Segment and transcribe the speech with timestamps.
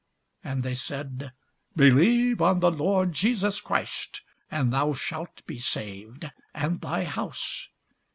[0.43, 1.31] And they said,
[1.75, 7.69] Believe on the Lord Jesus Christ, and thou shalt be saved, and thy house.